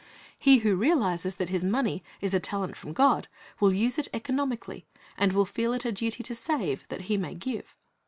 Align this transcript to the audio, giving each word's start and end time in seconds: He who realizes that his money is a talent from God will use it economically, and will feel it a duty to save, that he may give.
He 0.39 0.57
who 0.57 0.75
realizes 0.75 1.35
that 1.35 1.49
his 1.49 1.63
money 1.63 2.03
is 2.21 2.33
a 2.33 2.39
talent 2.39 2.75
from 2.75 2.91
God 2.91 3.27
will 3.59 3.71
use 3.71 3.99
it 3.99 4.07
economically, 4.15 4.87
and 5.15 5.31
will 5.31 5.45
feel 5.45 5.73
it 5.73 5.85
a 5.85 5.91
duty 5.91 6.23
to 6.23 6.33
save, 6.33 6.87
that 6.89 7.01
he 7.01 7.17
may 7.17 7.35
give. 7.35 7.75